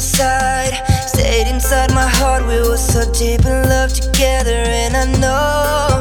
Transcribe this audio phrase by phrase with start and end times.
[0.00, 0.74] my side.
[1.06, 6.00] Stayed inside my heart, we were so deep in love together, and I know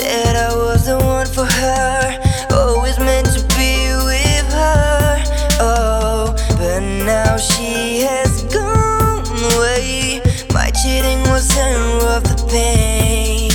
[0.00, 2.18] that I was the one for her.
[2.56, 3.76] Always meant to be
[4.08, 5.22] with her.
[5.60, 10.22] Oh, but now she has gone away.
[10.54, 13.52] My cheating was her of the pain.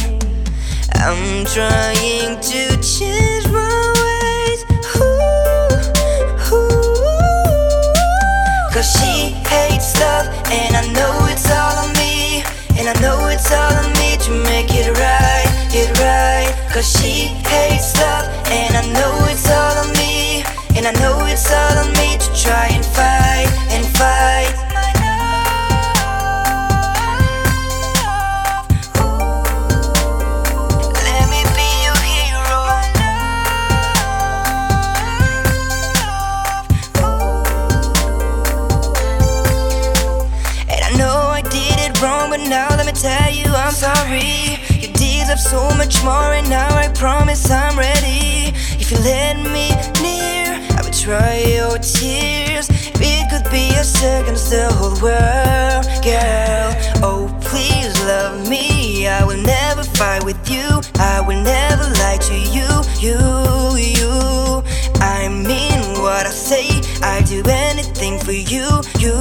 [0.93, 4.61] I'm trying to change my ways.
[4.97, 6.81] Ooh, ooh.
[8.73, 9.20] Cause she
[10.51, 12.43] and I know it's all on me.
[12.77, 16.51] And I know it's all on me to make it right, it right.
[16.71, 20.43] Cause she hates love, and I know it's all on me.
[20.75, 21.20] And I know
[42.91, 44.59] now tell you I'm sorry.
[44.79, 48.53] You deserve so much more, and now I promise I'm ready.
[48.79, 49.69] If you let me
[50.01, 52.67] near, I will try your tears.
[53.03, 56.69] It could be a second, the whole world, girl.
[57.03, 59.07] Oh, please love me.
[59.07, 60.81] I will never fight with you.
[60.95, 62.69] I will never lie to you,
[62.99, 63.17] you,
[63.77, 64.63] you.
[65.01, 66.67] I mean what I say.
[67.01, 68.67] I'd do anything for you,
[68.99, 69.15] you,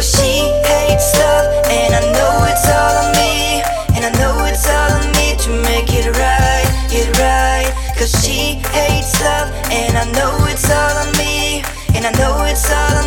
[0.00, 3.60] Cause she hates love and I know it's all on me.
[3.94, 7.70] And I know it's all on me to make it right, it right.
[7.98, 11.62] Cause she hates love and I know it's all on me.
[11.94, 12.99] And I know it's all on me